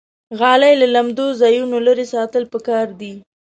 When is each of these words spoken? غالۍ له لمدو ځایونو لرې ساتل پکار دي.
غالۍ 0.39 0.73
له 0.81 0.87
لمدو 0.95 1.27
ځایونو 1.41 1.77
لرې 1.87 2.05
ساتل 2.13 2.43
پکار 2.53 2.87
دي. 2.99 3.13